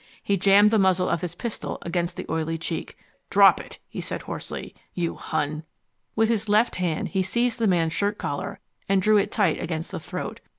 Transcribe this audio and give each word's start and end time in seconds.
He 0.23 0.35
jammed 0.35 0.71
the 0.71 0.79
muzzle 0.79 1.07
of 1.09 1.21
his 1.21 1.35
pistol 1.35 1.77
against 1.83 2.15
the 2.15 2.25
oily 2.27 2.57
cheek. 2.57 2.97
"Drop 3.29 3.59
it!" 3.59 3.77
he 3.87 4.01
said 4.01 4.23
hoarsely. 4.23 4.73
"You 4.95 5.13
Hun!" 5.13 5.61
With 6.15 6.27
his 6.29 6.49
left 6.49 6.77
hand 6.77 7.09
he 7.09 7.21
seized 7.21 7.59
the 7.59 7.67
man's 7.67 7.93
shirt 7.93 8.17
collar 8.17 8.59
and 8.89 8.99
drew 8.99 9.17
it 9.17 9.31
tight 9.31 9.61
against 9.61 9.91
the 9.91 9.99
throat. 9.99 10.39